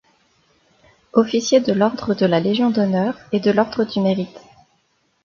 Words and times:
Officier 1.13 1.59
de 1.59 1.73
l’ordre 1.73 2.15
de 2.15 2.25
la 2.25 2.39
Légion 2.39 2.71
d’honneur 2.71 3.19
et 3.31 3.39
de 3.39 3.51
l’ordre 3.51 3.83
du 3.83 3.99
Mérite. 4.01 4.39